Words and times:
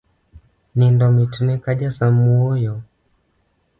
Nindo 0.75 1.05
mitne 1.15 1.55
ja 1.79 1.89
samuoyo 1.97 2.75